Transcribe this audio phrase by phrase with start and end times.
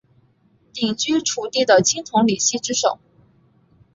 [0.73, 2.97] 鼎居楚地的青铜礼器之首。